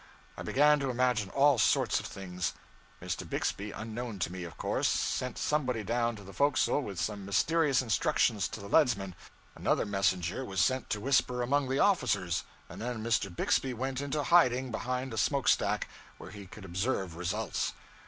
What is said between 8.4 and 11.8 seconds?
to the leadsmen, another messenger was sent to whisper among the